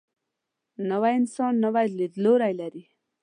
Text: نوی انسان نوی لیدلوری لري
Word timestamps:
نوی 0.89 1.13
انسان 1.19 1.53
نوی 1.63 1.85
لیدلوری 1.97 2.53
لري 2.61 2.83